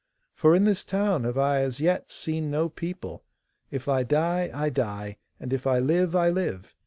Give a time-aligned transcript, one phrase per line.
[0.33, 3.23] For in this town have I as yet seen no people.
[3.69, 6.73] If I die, I die, and if I live, I live.